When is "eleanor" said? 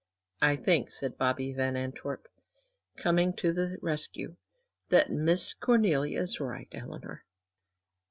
6.71-7.23